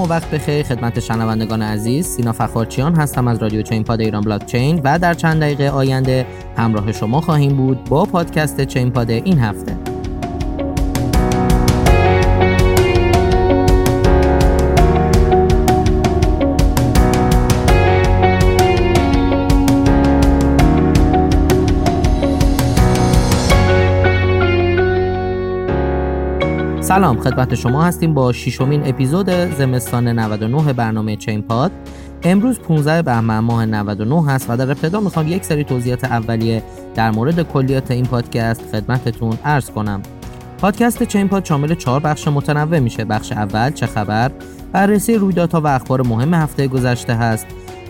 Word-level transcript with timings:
سلام 0.00 0.10
و 0.10 0.14
وقت 0.14 0.30
بخیر 0.30 0.62
خدمت 0.62 1.00
شنوندگان 1.00 1.62
عزیز. 1.62 2.06
سینا 2.06 2.32
فخارچیان 2.32 2.94
هستم 2.94 3.28
از 3.28 3.42
رادیو 3.42 3.62
چین 3.62 3.84
پاد 3.84 4.00
ایران 4.00 4.22
بلاک 4.22 4.46
چین 4.46 4.80
و 4.84 4.98
در 4.98 5.14
چند 5.14 5.40
دقیقه 5.40 5.68
آینده 5.68 6.26
همراه 6.56 6.92
شما 6.92 7.20
خواهیم 7.20 7.56
بود 7.56 7.84
با 7.84 8.04
پادکست 8.04 8.64
چین 8.64 8.90
پاد 8.90 9.10
این 9.10 9.38
هفته. 9.38 9.79
سلام 26.90 27.20
خدمت 27.20 27.54
شما 27.54 27.84
هستیم 27.84 28.14
با 28.14 28.32
ششمین 28.32 28.88
اپیزود 28.88 29.30
زمستان 29.30 30.08
99 30.08 30.72
برنامه 30.72 31.16
چین 31.16 31.42
پاد. 31.42 31.72
امروز 32.22 32.58
15 32.58 33.02
بهمن 33.02 33.38
ماه 33.38 33.66
99 33.66 34.30
هست 34.30 34.46
و 34.50 34.56
در 34.56 34.70
ابتدا 34.70 35.00
می‌خوام 35.00 35.28
یک 35.28 35.44
سری 35.44 35.64
توضیحات 35.64 36.04
اولیه 36.04 36.62
در 36.94 37.10
مورد 37.10 37.42
کلیات 37.42 37.90
این 37.90 38.04
پادکست 38.04 38.62
خدمتتون 38.72 39.38
عرض 39.44 39.70
کنم. 39.70 40.02
پادکست 40.58 41.02
چین 41.02 41.28
پاد 41.28 41.44
شامل 41.44 41.74
چهار 41.74 42.00
بخش 42.00 42.28
متنوع 42.28 42.78
میشه. 42.78 43.04
بخش 43.04 43.32
اول 43.32 43.70
چه 43.70 43.86
خبر؟ 43.86 44.30
بررسی 44.72 45.14
رویدادها 45.14 45.60
و 45.60 45.66
اخبار 45.66 46.02
مهم 46.02 46.34
هفته 46.34 46.68
گذشته 46.68 47.14
هست. 47.14 47.46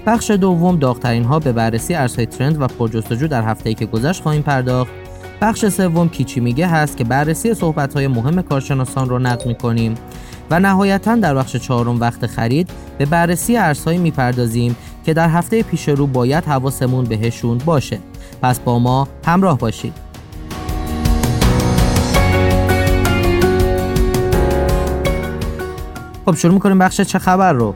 بخش 0.06 0.30
دوم 0.30 0.76
داغترین 0.76 1.24
ها 1.24 1.38
به 1.38 1.52
بررسی 1.52 1.94
ارزهای 1.94 2.26
ترند 2.26 2.62
و 2.62 2.66
پرجستجو 2.66 3.28
در 3.28 3.42
هفته‌ای 3.42 3.74
که 3.74 3.86
گذشت 3.86 4.22
خواهیم 4.22 4.42
پرداخت. 4.42 4.92
بخش 5.40 5.68
سوم 5.68 6.08
کیچی 6.08 6.40
میگه 6.40 6.66
هست 6.66 6.96
که 6.96 7.04
بررسی 7.04 7.54
صحبت 7.54 7.94
های 7.94 8.08
مهم 8.08 8.42
کارشناسان 8.42 9.08
رو 9.08 9.18
نقل 9.18 9.48
می‌کنیم. 9.48 9.94
و 10.50 10.60
نهایتا 10.60 11.16
در 11.16 11.34
بخش 11.34 11.56
چهارم 11.56 12.00
وقت 12.00 12.26
خرید 12.26 12.70
به 12.98 13.06
بررسی 13.06 13.56
ارزهایی 13.56 13.98
می‌پردازیم 13.98 14.76
که 15.04 15.14
در 15.14 15.28
هفته 15.28 15.62
پیش 15.62 15.88
رو 15.88 16.06
باید 16.06 16.44
حواسمون 16.44 17.04
بهشون 17.04 17.58
باشه. 17.58 17.98
پس 18.42 18.58
با 18.58 18.78
ما 18.78 19.08
همراه 19.26 19.58
باشید. 19.58 19.92
خب 26.24 26.34
شروع 26.34 26.54
می‌کنیم 26.54 26.78
بخش 26.78 27.00
چه 27.00 27.18
خبر 27.18 27.52
رو. 27.52 27.74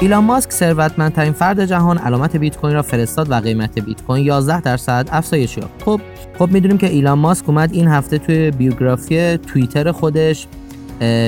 ایلان 0.00 0.24
ماسک 0.24 0.52
ثروتمندترین 0.52 1.32
فرد 1.32 1.64
جهان 1.64 1.98
علامت 1.98 2.36
بیت 2.36 2.56
کوین 2.56 2.74
را 2.74 2.82
فرستاد 2.82 3.30
و 3.30 3.34
قیمت 3.34 3.78
بیت 3.78 4.02
کوین 4.02 4.24
11 4.24 4.60
درصد 4.60 5.08
افزایش 5.12 5.56
یافت. 5.56 5.82
خب 5.84 6.00
خب 6.38 6.50
می‌دونیم 6.50 6.78
که 6.78 6.86
ایلان 6.86 7.18
ماسک 7.18 7.48
اومد 7.48 7.72
این 7.72 7.88
هفته 7.88 8.18
توی 8.18 8.50
بیوگرافی 8.50 9.36
توییتر 9.36 9.92
خودش 9.92 10.46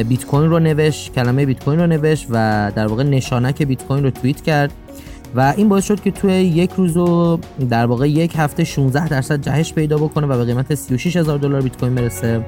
بیت 0.09 0.25
کوین 0.27 0.50
رو 0.50 0.59
نوشت 0.59 1.15
کلمه 1.15 1.47
بیت 1.47 1.65
کوین 1.65 1.81
رو 1.81 1.87
نوشت 1.87 2.27
و 2.31 2.73
در 2.75 2.87
واقع 2.87 3.03
نشانک 3.03 3.62
بیت 3.62 3.84
کوین 3.84 4.05
رو 4.05 4.11
توییت 4.11 4.41
کرد 4.41 4.73
و 5.34 5.55
این 5.56 5.69
باعث 5.69 5.84
شد 5.84 6.00
که 6.00 6.11
توی 6.11 6.33
یک 6.33 6.70
روز 6.77 6.97
و 6.97 7.39
در 7.70 7.87
واقع 7.87 8.11
یک 8.11 8.33
هفته 8.37 8.65
16 8.65 9.09
درصد 9.09 9.41
جهش 9.41 9.73
پیدا 9.73 9.97
بکنه 9.97 10.27
و 10.27 10.39
به 10.39 10.45
قیمت 10.45 10.75
36 10.75 11.17
هزار 11.17 11.39
دلار 11.39 11.61
بیت 11.61 11.77
کوین 11.77 11.95
برسه 11.95 12.45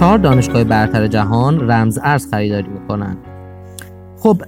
چهار 0.00 0.18
دانشگاه 0.18 0.64
برتر 0.64 1.06
جهان 1.06 1.70
رمز 1.70 1.98
ارز 2.02 2.30
خریداری 2.30 2.68
می‌کنن. 2.68 3.16
خب 4.18 4.42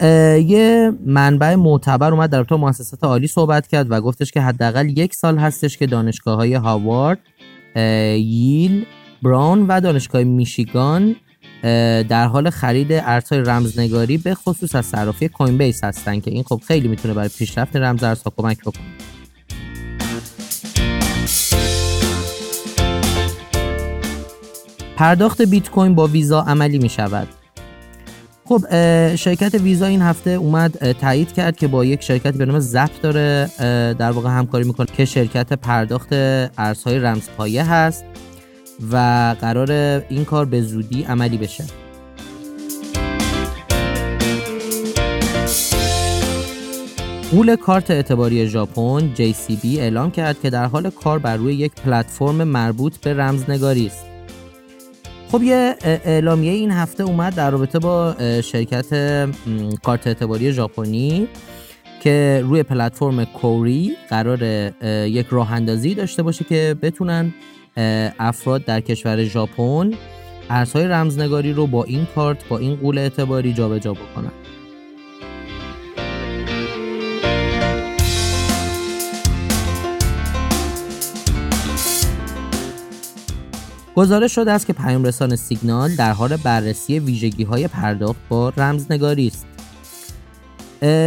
یه 0.47 0.93
منبع 1.07 1.55
معتبر 1.55 2.13
اومد 2.13 2.31
در 2.31 2.39
رابطه 2.39 2.57
مؤسسات 2.57 3.05
عالی 3.05 3.27
صحبت 3.27 3.67
کرد 3.67 3.91
و 3.91 4.01
گفتش 4.01 4.33
که 4.33 4.41
حداقل 4.41 4.99
یک 4.99 5.15
سال 5.15 5.39
هستش 5.39 5.79
که 5.79 5.87
دانشگاه 5.87 6.37
های 6.37 6.55
هاوارد 6.55 7.19
ییل 8.17 8.87
براون 9.23 9.67
و 9.69 9.81
دانشگاه 9.81 10.25
میشیگان 10.25 11.17
در 12.09 12.27
حال 12.27 12.51
خرید 12.51 12.93
ارزهای 12.93 13.41
رمزنگاری 13.41 14.19
به 14.19 14.35
خصوص 14.35 14.75
از 14.75 14.87
صرافی 14.87 15.29
کوین 15.29 15.59
بیس 15.59 15.85
هستن 15.85 16.21
که 16.21 16.31
این 16.31 16.43
خب 16.43 16.61
خیلی 16.67 16.89
می‌تونه 16.89 17.15
برای 17.15 17.31
پیشرفت 17.39 17.77
رمز 17.77 18.03
ارزها 18.03 18.33
کمک 18.37 18.61
بکنه. 18.61 18.85
پرداخت 25.03 25.43
بیت 25.43 25.71
کوین 25.71 25.95
با 25.95 26.07
ویزا 26.07 26.41
عملی 26.41 26.79
می 26.79 26.89
شود. 26.89 27.29
خب 28.45 28.61
شرکت 29.17 29.55
ویزا 29.55 29.87
این 29.87 30.03
هفته 30.03 30.31
اومد 30.31 30.93
تایید 30.93 31.33
کرد 31.33 31.57
که 31.57 31.69
با 31.69 31.85
یک 31.85 32.03
شرکت 32.03 32.35
به 32.35 32.47
نام 32.47 32.59
زپ 32.61 32.91
داره 33.03 33.51
در 33.95 34.11
واقع 34.11 34.31
همکاری 34.31 34.65
می‌کنه 34.65 34.87
که 34.87 35.05
شرکت 35.05 35.53
پرداخت 35.53 36.09
ارزهای 36.13 36.99
رمزپایه 36.99 37.65
هست 37.65 38.05
و 38.93 38.97
قرار 39.41 39.71
این 40.09 40.25
کار 40.25 40.45
به 40.45 40.63
زودی 40.63 41.03
عملی 41.03 41.39
بشه. 41.39 41.65
پول 47.31 47.57
کارت 47.57 47.91
اعتباری 47.91 48.49
ژاپن 48.49 49.15
JCB 49.15 49.65
اعلام 49.65 50.11
کرد 50.11 50.41
که 50.41 50.51
در 50.51 50.65
حال 50.65 50.91
کار 50.91 51.19
بر 51.19 51.37
روی 51.37 51.55
یک 51.55 51.73
پلتفرم 51.73 52.45
مربوط 52.45 52.97
به 52.97 53.15
رمزنگاری 53.15 53.87
است. 53.87 54.12
خب 55.33 55.43
یه 55.43 55.77
اعلامیه 55.83 56.53
این 56.53 56.71
هفته 56.71 57.03
اومد 57.03 57.35
در 57.35 57.51
رابطه 57.51 57.79
با 57.79 58.15
شرکت 58.41 58.91
کارت 59.83 60.07
اعتباری 60.07 60.53
ژاپنی 60.53 61.29
که 62.03 62.43
روی 62.45 62.63
پلتفرم 62.63 63.25
کوری 63.25 63.97
قرار 64.09 64.43
یک 65.07 65.27
راه 65.31 65.53
اندازی 65.53 65.95
داشته 65.95 66.23
باشه 66.23 66.45
که 66.45 66.77
بتونن 66.83 67.35
افراد 68.19 68.65
در 68.65 68.81
کشور 68.81 69.25
ژاپن 69.25 69.91
ارزهای 70.51 70.85
رمزنگاری 70.89 71.53
رو 71.53 71.67
با 71.67 71.85
این 71.85 72.07
کارت 72.15 72.49
با 72.49 72.59
این 72.59 72.77
قول 72.77 72.99
اعتباری 72.99 73.53
جابجا 73.53 73.93
بکنن. 73.93 74.33
گزارش 83.97 84.35
شده 84.35 84.53
است 84.53 84.67
که 84.67 84.73
پیام 84.73 85.05
رسان 85.05 85.37
سیگنال 85.37 85.95
در 85.97 86.13
حال 86.13 86.37
بررسی 86.37 86.99
ویژگی 86.99 87.45
های 87.45 87.69
پرداخت 87.69 88.21
با 88.29 88.53
رمزنگاری 88.57 89.27
است. 89.27 89.47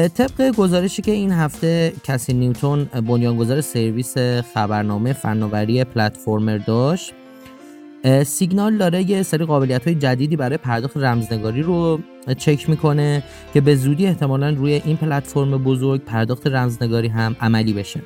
طبق 0.09 0.55
گزارشی 0.57 1.01
که 1.01 1.11
این 1.11 1.31
هفته 1.31 1.93
کسی 2.03 2.33
نیوتون 2.33 2.83
بنیانگذار 2.83 3.61
سرویس 3.61 4.17
خبرنامه 4.53 5.13
فناوری 5.13 5.83
پلتفرمر 5.83 6.57
داشت 6.57 7.13
سیگنال 8.25 8.77
داره 8.77 9.09
یه 9.09 9.23
سری 9.23 9.45
قابلیت 9.45 9.85
های 9.87 9.95
جدیدی 9.95 10.35
برای 10.35 10.57
پرداخت 10.57 10.97
رمزنگاری 10.97 11.61
رو 11.61 11.99
چک 12.37 12.69
می‌کنه 12.69 13.23
که 13.53 13.61
به 13.61 13.75
زودی 13.75 14.07
احتمالا 14.07 14.49
روی 14.49 14.81
این 14.85 14.97
پلتفرم 14.97 15.63
بزرگ 15.63 16.01
پرداخت 16.01 16.47
رمزنگاری 16.47 17.07
هم 17.07 17.35
عملی 17.41 17.73
بشه 17.73 18.01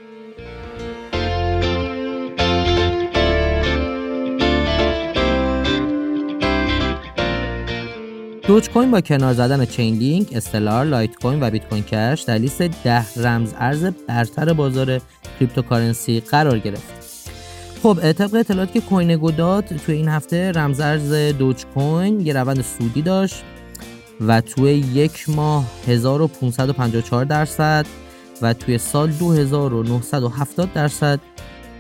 Dogecoin 8.50 8.92
با 8.92 9.02
کنار 9.02 9.34
زدن 9.34 9.66
Chainlink، 9.66 10.28
Stellar، 10.32 10.86
Litecoin 10.86 11.44
و 11.44 11.50
Bitcoin 11.50 11.84
Cash 11.84 12.22
در 12.22 12.38
لیست 12.38 12.62
ده 12.62 13.06
رمز 13.18 13.54
ارز 13.58 13.86
برتر 14.08 14.54
بازار 14.54 15.02
cryptocurrency 15.40 16.20
قرار 16.20 16.60
گرفت. 16.60 16.94
خب 17.84 18.12
طبق 18.12 18.36
اطلاعاتی 18.36 18.80
که 18.80 18.86
CoinGecko 18.86 19.32
داد 19.32 19.66
توی 19.66 19.96
این 19.96 20.08
هفته 20.08 20.52
رمز 20.52 20.80
ارز 20.80 21.14
Dogecoin 21.14 22.20
یه 22.20 22.34
روند 22.34 22.62
صعودی 22.62 23.02
داشت 23.02 23.44
و 24.28 24.42
توی 24.42 24.72
یک 24.72 25.30
ماه 25.30 25.66
1554 25.88 27.26
درصد 27.26 27.86
و 28.42 28.54
توی 28.54 28.78
سال 28.78 29.10
2970 29.10 30.74
درصد 30.74 31.20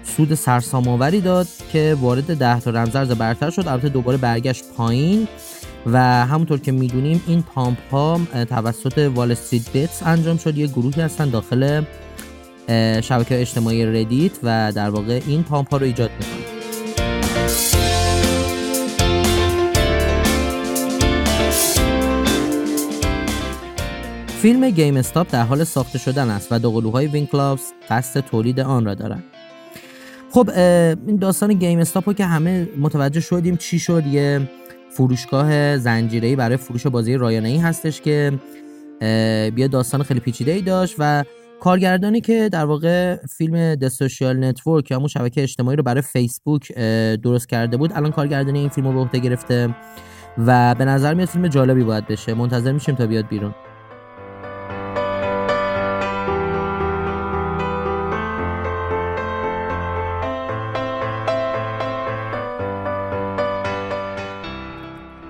سود 0.03 0.33
سرسام‌آوری 0.33 1.21
داد 1.21 1.47
که 1.71 1.97
وارد 2.01 2.37
10 2.37 2.59
تا 2.59 2.71
رمزارز 2.71 3.11
برتر 3.11 3.49
شد 3.49 3.67
البته 3.67 3.89
دوباره 3.89 4.17
برگشت 4.17 4.63
پایین 4.77 5.27
و 5.85 6.25
همونطور 6.25 6.59
که 6.59 6.71
می‌دونیم 6.71 7.23
این 7.27 7.41
pump 7.41 7.77
ها 7.91 8.19
توسط 8.49 8.97
WallStreetBets 8.97 10.03
انجام 10.03 10.37
شد. 10.37 10.57
یه 10.57 10.67
گروهی 10.67 11.01
هستن 11.01 11.29
داخل 11.29 11.83
شبکه 13.01 13.41
اجتماعی 13.41 13.85
Reddit 13.85 14.31
و 14.43 14.71
در 14.75 14.89
واقع 14.89 15.21
این 15.27 15.43
pump 15.43 15.69
ها 15.69 15.77
رو 15.77 15.85
ایجاد 15.85 16.09
می‌کنن. 16.19 16.59
فیلم 24.41 24.69
GameStop 24.69 25.27
در 25.31 25.43
حال 25.43 25.63
ساخته 25.63 25.99
شدن 25.99 26.29
است 26.29 26.47
و 26.51 26.59
دوقلوهای 26.59 27.07
Winklevoss 27.07 27.71
قصد 27.89 28.19
تولید 28.19 28.59
آن 28.59 28.85
را 28.85 28.93
دارند 28.93 29.23
خب 30.31 30.49
این 31.07 31.15
داستان 31.15 31.53
GameStop 31.53 32.15
که 32.15 32.25
همه 32.25 32.67
متوجه 32.79 33.19
شدیم 33.19 33.57
چی 33.57 33.79
شد 33.79 34.07
یه 34.07 34.49
فروشگاه 34.99 35.77
زنجیره‌ای 35.77 36.35
برای 36.35 36.57
فروش 36.57 36.87
بازی 36.87 37.15
رایانه‌ای 37.15 37.57
هستش 37.57 38.01
که 38.01 38.39
بیا 39.55 39.67
داستان 39.67 40.03
خیلی 40.03 40.19
پیچیده 40.19 40.51
ای 40.51 40.61
داشت 40.61 40.95
و 40.99 41.23
کارگردانی 41.59 42.21
که 42.21 42.49
در 42.51 42.65
واقع 42.65 43.15
فیلم 43.15 43.75
The 43.75 43.87
Social 43.87 44.43
Network 44.43 44.91
یا 44.91 44.97
همون 44.97 45.07
شبکه 45.07 45.43
اجتماعی 45.43 45.77
رو 45.77 45.83
برای 45.83 46.01
فیسبوک 46.01 46.71
درست 47.23 47.49
کرده 47.49 47.77
بود 47.77 47.93
الان 47.93 48.11
کارگردانی 48.11 48.59
این 48.59 48.69
فیلم 48.69 48.87
رو 48.87 48.93
به 48.93 48.99
عهده 48.99 49.19
گرفته 49.19 49.75
و 50.37 50.75
به 50.75 50.85
نظر 50.85 51.13
میاد 51.13 51.27
فیلم 51.27 51.47
جالبی 51.47 51.83
باید 51.83 52.07
بشه. 52.07 52.33
منتظر 52.33 52.71
میشیم 52.71 52.95
تا 52.95 53.07
بیاد 53.07 53.27
بیرون. 53.27 53.55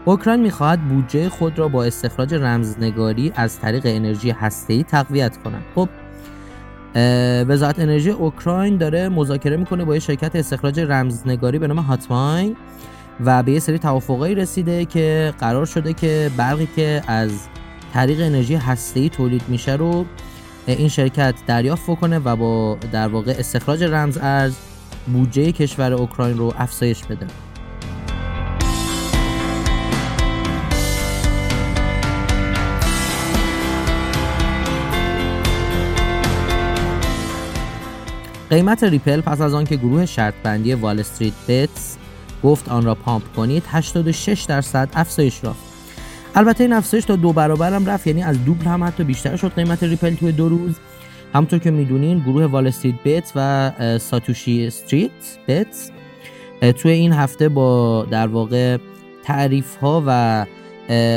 اوکراین 0.09 0.39
می‌خواهد 0.39 0.81
بودجه 0.81 1.29
خود 1.29 1.59
را 1.59 1.67
با 1.67 1.83
استخراج 1.83 2.33
رمزنگاری 2.33 3.31
از 3.35 3.59
طریق 3.59 3.81
انرژی 3.85 4.31
هسته‌ای 4.31 4.83
تقویت 4.83 5.37
کند. 5.37 5.63
خب 5.75 5.89
وزارت 7.47 7.79
انرژی 7.79 8.09
اوکراین 8.09 8.77
داره 8.77 9.09
مذاکره 9.09 9.57
می‌کنه 9.57 9.85
با 9.85 9.93
یه 9.93 9.99
شرکت 9.99 10.35
استخراج 10.35 10.79
رمزنگاری 10.79 11.59
به 11.59 11.67
نام 11.67 11.77
هاتماین 11.77 12.55
و 13.25 13.43
به 13.43 13.51
یه 13.51 13.59
سری 13.59 13.79
توافقایی 13.79 14.35
رسیده 14.35 14.85
که 14.85 15.33
قرار 15.39 15.65
شده 15.65 15.93
که 15.93 16.31
برقی 16.37 16.67
که 16.75 17.01
از 17.07 17.31
طریق 17.93 18.21
انرژی 18.21 18.55
هسته‌ای 18.55 19.09
تولید 19.09 19.43
میشه 19.47 19.75
رو 19.75 20.05
این 20.67 20.87
شرکت 20.87 21.35
دریافت 21.47 21.99
کنه 21.99 22.19
و 22.19 22.35
با 22.35 22.77
در 22.91 23.07
واقع 23.07 23.35
استخراج 23.39 23.83
رمز 23.83 24.17
ارز 24.21 24.55
بودجه 25.13 25.51
کشور 25.51 25.93
اوکراین 25.93 26.37
رو 26.37 26.53
افزایش 26.57 27.03
بده 27.03 27.27
قیمت 38.49 38.83
Ripple 38.83 39.21
پس 39.21 39.41
از 39.41 39.53
آنکه 39.53 39.75
گروه 39.75 40.05
شرط 40.05 40.33
بندی 40.43 40.73
WallStreetBets 40.73 41.97
گفت 42.43 42.69
آن 42.69 42.85
را 42.85 42.95
pump 42.95 43.23
کنید 43.35 43.63
86 43.67 44.41
درصد 44.41 44.89
افزایش 44.93 45.43
یافت. 45.43 45.59
البته 46.35 46.63
این 46.63 46.73
افزایش 46.73 47.05
تا 47.05 47.15
دو 47.15 47.33
برابر 47.33 47.73
هم 47.73 47.85
رفت 47.85 48.07
یعنی 48.07 48.23
از 48.23 48.45
دوبل 48.45 48.65
هم 48.65 48.83
حتی 48.83 49.03
بیشتر 49.03 49.35
شد 49.35 49.51
قیمت 49.55 49.83
Ripple 49.83 50.15
توی 50.15 50.31
دو 50.31 50.49
روز. 50.49 50.75
همونطور 51.33 51.59
که 51.59 51.71
می‌دونین 51.71 52.19
گروه 52.19 52.45
WallStreetBets 52.45 53.31
و 53.35 53.71
SatoshiStreetBets 53.99 55.91
توی 56.77 56.91
این 56.91 57.13
هفته 57.13 57.49
با 57.49 58.05
در 58.11 58.27
واقع 58.27 58.77
تعریف 59.23 59.75
ها 59.75 60.03
و 60.07 60.45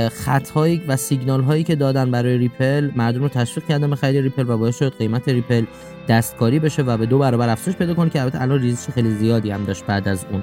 خط 0.08 0.50
هایی 0.50 0.82
و 0.88 0.96
سیگنال 0.96 1.42
هایی 1.42 1.64
که 1.64 1.74
دادن 1.74 2.10
برای 2.10 2.38
Ripple 2.38 2.90
مردم 2.96 3.20
رو 3.20 3.28
تشویق 3.28 3.66
کردن 3.66 3.90
به 3.90 3.96
خرید 3.96 4.22
Ripple 4.22 4.44
و 4.48 4.58
باعث 4.58 4.78
شد 4.78 4.94
قیمت 4.98 5.28
Ripple 5.28 5.64
دستکاری 6.08 6.58
بشه 6.58 6.82
و 6.82 6.96
به 6.96 7.06
دو 7.06 7.18
برابر 7.18 7.48
افزایش 7.48 7.76
پیدا 7.76 7.94
کنه 7.94 8.10
که 8.10 8.20
البته 8.20 8.42
الان 8.42 8.60
ریزش 8.60 8.90
خیلی 8.90 9.10
زیادی 9.10 9.50
هم 9.50 9.64
داشت 9.64 9.84
بعد 9.86 10.08
از 10.08 10.26
اون. 10.30 10.42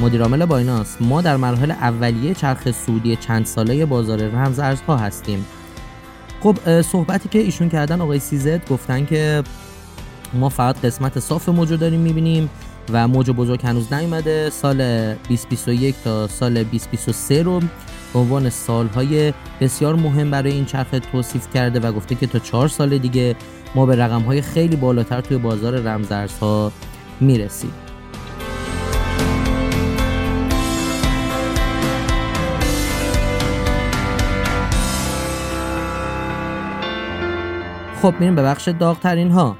مدیرعامل 0.00 0.44
بایناس 0.44 0.96
ما 1.00 1.22
در 1.22 1.36
مراحل 1.36 1.70
اولیه 1.70 2.34
چرخ 2.34 2.70
سودی 2.70 3.16
چند 3.16 3.46
ساله 3.46 3.86
بازار 3.86 4.18
رمز 4.18 4.58
ارزها 4.58 4.96
هستیم. 4.96 5.46
خب 6.40 6.82
صحبتی 6.82 7.28
که 7.28 7.38
ایشون 7.38 7.68
کردن 7.68 8.00
آقای 8.00 8.18
سیزد 8.18 8.68
گفتن 8.68 9.06
که 9.06 9.42
ما 10.34 10.48
فقط 10.48 10.84
قسمت 10.84 11.18
صاف 11.18 11.48
موجو 11.48 11.76
داریم 11.76 12.00
می‌بینیم. 12.00 12.50
و 12.92 13.08
موج 13.08 13.30
بزرگ 13.30 13.66
هنوز 13.66 13.92
نیومده. 13.92 14.50
سال 14.50 14.76
2021 15.14 15.94
تا 16.04 16.28
سال 16.28 16.54
2023 16.54 17.42
رو 17.42 17.60
به 18.12 18.18
عنوان 18.18 18.50
سالهای 18.50 19.32
بسیار 19.60 19.94
مهم 19.94 20.30
برای 20.30 20.52
این 20.52 20.64
چرخ 20.64 20.88
توصیف 21.12 21.50
کرده 21.54 21.80
و 21.80 21.92
گفته 21.92 22.14
که 22.14 22.26
تا 22.26 22.38
چهار 22.38 22.68
سال 22.68 22.98
دیگه 22.98 23.36
ما 23.74 23.86
به 23.86 23.96
رقمهای 23.96 24.42
خیلی 24.42 24.76
بالاتر 24.76 25.20
توی 25.20 25.38
بازار 25.38 25.80
رمزارزها 25.80 26.72
می‌رسیم. 27.20 27.72
خب 38.02 38.14
میریم 38.20 38.34
به 38.34 38.42
بخش 38.42 38.68
داغترین 38.68 39.30
ها 39.30 39.56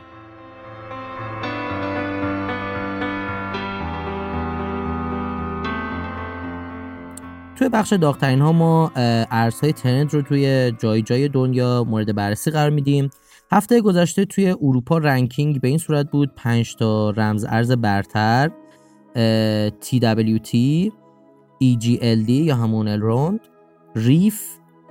بخش 7.68 7.92
داغترین 7.92 8.40
ها 8.40 8.52
ما 8.52 8.92
ارزهای 9.30 9.72
ترند 9.72 10.14
رو 10.14 10.22
توی 10.22 10.72
جای 10.78 11.02
جای 11.02 11.28
دنیا 11.28 11.84
مورد 11.88 12.14
بررسی 12.14 12.50
قرار 12.50 12.70
میدیم. 12.70 13.10
هفته 13.52 13.80
گذشته 13.80 14.24
توی 14.24 14.50
اروپا 14.50 14.98
ranking 14.98 15.60
به 15.60 15.68
این 15.68 15.78
صورت 15.78 16.10
بود. 16.10 16.34
5 16.36 16.76
تا 16.76 17.10
رمز 17.10 17.46
ارز 17.48 17.72
برتر 17.72 18.50
TWT 19.82 20.56
EGLD 21.64 22.30
یا 22.30 22.56
همون 22.56 22.88
Elrond 22.88 23.40
Reef 23.96 24.42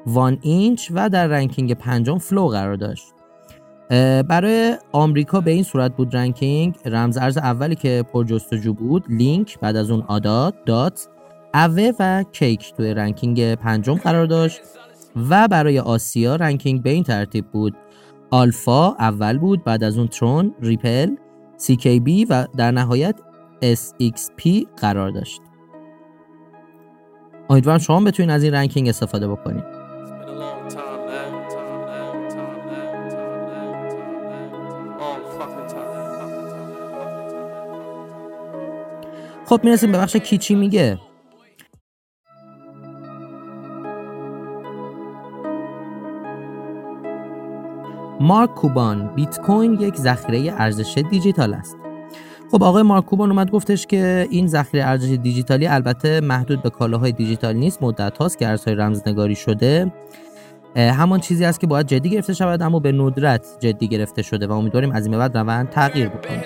One 0.06 0.38
Inch 0.42 0.92
و 0.94 1.10
در 1.10 1.28
ranking 1.28 1.74
پنجم 1.74 2.18
Flow 2.18 2.48
قرار 2.48 2.76
داشت. 2.76 3.14
برای 4.30 4.78
آمریکا 4.92 5.42
به 5.42 5.52
این 5.52 5.64
صورت 5.64 5.96
بود 5.96 6.16
ranking. 6.16 6.76
رمز 6.86 7.18
ارز 7.18 7.38
اولی 7.38 7.76
که 7.76 8.06
پر 8.14 8.24
جستجو 8.24 8.74
بود 8.74 9.06
لینک 9.10 9.60
بعد 9.60 9.76
از 9.76 9.92
اون 9.92 10.02
Ada 10.02 10.56
Dot 10.66 11.08
Aave 11.54 11.92
و 12.00 12.24
Cake 12.32 12.74
توی 12.74 12.94
ranking 12.94 13.56
پنجم 13.56 13.96
قرار 13.96 14.26
داشت 14.26 14.62
و 15.30 15.48
برای 15.48 15.80
آسیا 15.80 16.36
ranking 16.36 16.84
به 16.84 16.90
این 16.90 17.04
ترتیب 17.04 17.46
بود. 17.52 17.76
آلفا 18.32 18.92
اول 18.92 19.38
بود 19.38 19.64
بعد 19.64 19.84
از 19.84 19.98
اون 19.98 20.08
Tron 20.08 20.56
Ripple 20.62 21.16
بی 22.04 22.26
و 22.26 22.48
در 22.58 22.72
نهایت 22.72 23.16
پی 24.38 24.68
قرار 24.78 25.10
داشت. 25.10 25.42
امیدوارم 27.50 27.80
شما 27.80 28.00
بتونید 28.00 28.32
از 28.32 28.44
این 28.44 28.54
ranking 28.54 28.90
استفاده 28.90 29.28
بکنید 29.28 29.64
خب 39.46 39.60
می‌رسیم 39.64 39.92
به 39.92 39.98
بخش 39.98 40.16
کی 40.16 40.36
چی 40.36 40.56
میگه. 40.56 41.00
مارک 48.28 48.56
کوبان 48.56 49.16
بیت 49.16 49.40
کوین 49.40 49.74
یک 49.74 49.96
ذخیره 49.96 50.54
ارزش 50.58 51.04
دیجیتال 51.10 51.54
است. 51.54 51.78
خب 52.52 52.64
آقای 52.64 52.84
مارک 52.84 53.06
کوبان 53.06 53.32
اومد 53.32 53.52
گفتش 53.52 53.88
که 53.88 54.28
این 54.30 54.48
ذخیره 54.48 54.84
ارزش 54.84 55.10
دیجیتالی 55.10 55.68
البته 55.68 56.22
محدود 56.22 56.62
به 56.62 56.70
کالاهای 56.70 57.12
دیجیتال 57.12 57.56
نیست 57.56 57.84
مدت 57.84 58.18
هاست 58.18 58.38
که 58.38 58.48
ارزهای 58.48 58.76
رمزنگاری 58.76 59.36
شده. 59.36 59.94
همان 60.76 61.20
چیزی 61.20 61.46
است 61.46 61.60
که 61.60 61.68
باید 61.68 61.88
جدی 61.88 62.10
گرفته 62.10 62.34
شود 62.34 62.62
اما 62.62 62.80
به 62.80 62.92
ندرت 62.92 63.46
جدی 63.60 63.88
گرفته 63.88 64.22
شده 64.22 64.48
و 64.48 64.52
امیدواریم 64.52 64.92
از 64.92 65.06
این 65.06 65.18
بعد 65.18 65.38
روند 65.38 65.70
تغییر 65.70 66.10
بکنه. 66.10 66.44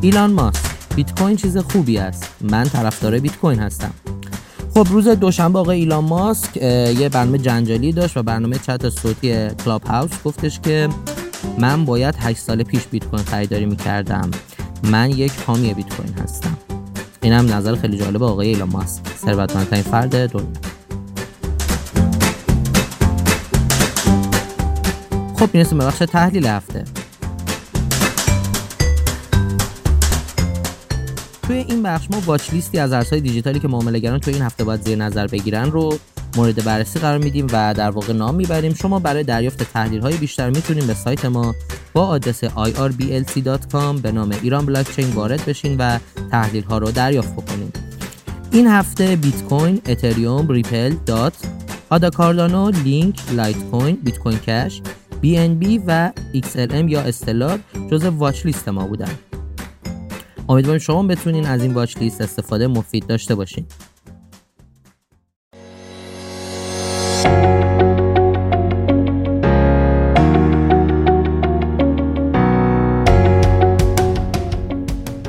ایلان 0.00 0.32
ماسک 0.32 0.66
بیت 0.96 1.20
کوین 1.20 1.36
چیز 1.36 1.58
خوبی 1.58 1.98
است. 1.98 2.34
من 2.50 2.64
طرفدار 2.64 3.18
بیت 3.18 3.36
کوین 3.36 3.58
هستم. 3.58 4.15
خب 4.76 4.86
روز 4.90 5.08
دوشنبه 5.08 5.58
آقای 5.58 5.78
ایلان 5.78 6.04
ماسک 6.04 6.56
یه 6.56 7.08
برنامه 7.08 7.38
جنجالی 7.38 7.92
داشت 7.92 8.16
و 8.16 8.22
برنامه 8.22 8.58
چت 8.58 8.88
صوتی 8.88 9.48
کلاب 9.64 9.82
هاوس 9.82 10.10
گفتش 10.24 10.60
که 10.60 10.88
من 11.58 11.84
باید 11.84 12.14
8 12.18 12.38
سال 12.38 12.62
پیش 12.62 12.86
بیت 12.86 13.04
کوین 13.04 13.22
خریداری 13.24 13.66
می‌کردم. 13.66 14.30
من 14.82 15.10
یک 15.10 15.32
حامی 15.46 15.74
بیت 15.74 15.94
کوین 15.94 16.14
هستم. 16.22 16.56
اینم 17.22 17.54
نظر 17.54 17.74
خیلی 17.74 17.98
جالب 17.98 18.22
آقای 18.22 18.48
ایلان 18.48 18.68
ماسک. 18.68 19.02
ثروتمندترین 19.24 19.82
فرد 19.82 20.30
دنیا. 20.30 20.48
خب 25.38 25.54
می‌رسیم 25.54 25.78
به 25.78 25.86
بخش 25.86 25.98
تحلیل 25.98 26.46
هفته. 26.46 26.84
توی 31.46 31.56
این 31.56 31.82
بخش 31.82 32.06
ما 32.10 32.22
watchlist 32.26 32.52
ی 32.52 32.78
از 32.78 32.92
ارزهای 32.92 33.20
دیجیتالی 33.20 33.60
که 33.60 33.68
معامله‌گران 33.68 34.18
توی 34.18 34.34
این 34.34 34.42
هفته 34.42 34.64
باید 34.64 34.80
زیر 34.80 34.98
نظر 34.98 35.26
بگیرن 35.26 35.70
رو 35.70 35.98
مورد 36.36 36.64
بررسی 36.64 36.98
قرار 36.98 37.18
میدیم 37.18 37.46
و 37.52 37.74
در 37.74 37.90
واقع 37.90 38.12
نام 38.12 38.34
می‌بریم 38.34 38.74
شما 38.74 38.98
برای 38.98 39.24
دریافت 39.24 39.72
تحلیل 39.72 40.00
های 40.00 40.16
بیشتر 40.16 40.50
می‌تونید 40.50 40.86
به 40.86 40.94
سایت 40.94 41.24
ما 41.24 41.54
با 41.92 42.06
آدرس 42.06 42.44
irblc.com 42.44 44.00
به 44.02 44.12
نام 44.12 44.34
ایران 44.42 44.66
بلاکچین 44.66 45.10
وارد 45.10 45.44
بشین 45.44 45.76
و 45.76 45.98
تحلیل 46.30 46.64
ها 46.64 46.78
رو 46.78 46.90
دریافت 46.90 47.32
بکنید 47.32 47.76
این 48.50 48.66
هفته 48.66 49.16
بیت 49.16 49.42
کوین، 49.42 49.80
Ethereum، 49.86 50.48
Ripple، 50.48 50.94
Dot، 51.06 51.34
Ada 51.90 52.10
Cardano، 52.10 52.70
Link، 52.70 53.20
Litecoin، 53.32 53.98
Bitcoin 54.02 54.38
Cash، 54.38 54.82
بی 55.20 55.80
و 55.86 56.12
XLM 56.34 56.88
یا 56.88 57.00
Stellar 57.00 57.58
جزء 57.90 58.10
watchlist 58.10 58.68
ما 58.68 58.86
بودن. 58.86 59.10
امیدواریم 60.48 60.78
شما 60.78 61.02
بتونین 61.02 61.46
از 61.46 61.62
این 61.62 61.74
watchlist 61.74 62.20
استفاده 62.20 62.66
مفید 62.66 63.06
داشته 63.06 63.34
باشین. 63.34 63.66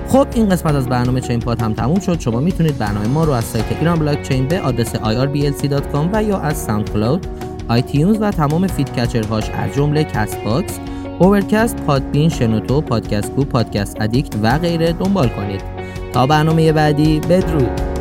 خب 0.07 0.27
این 0.33 0.49
قسمت 0.49 0.75
از 0.75 0.87
برنامه 0.87 1.21
چین 1.21 1.39
پاد 1.39 1.61
هم 1.61 1.73
تموم 1.73 1.99
شد 1.99 2.19
شما 2.19 2.39
می‌تونید 2.39 2.77
برنامه 2.77 3.07
ما 3.07 3.23
رو 3.23 3.31
از 3.31 3.43
سایت 3.43 3.65
ایران 3.79 3.99
بلاک 3.99 4.21
چین 4.21 4.47
به 4.47 4.61
آدرس 4.61 4.95
irblc.com 4.95 6.09
و 6.13 6.23
یا 6.23 6.39
از 6.39 6.57
SoundCloud 6.57 7.27
iTunes 7.67 8.17
و 8.21 8.31
تمام 8.31 8.67
feed 8.67 8.93
catcher 8.93 9.32
هاش 9.32 9.49
از 9.49 9.75
جمله 9.75 10.03
Castbox 10.03 10.79
Overcast 11.19 11.75
Podbean 11.75 12.29
شنوتو 12.29 12.81
Podcast 12.81 13.31
Go 13.35 13.43
Podcast 13.43 14.01
Addict 14.01 14.35
و 14.43 14.57
غیره 14.57 14.93
دنبال 14.93 15.29
کنید. 15.29 15.61
تا 16.13 16.27
برنامه 16.27 16.71
بعدی 16.71 17.19
بدرود. 17.19 17.96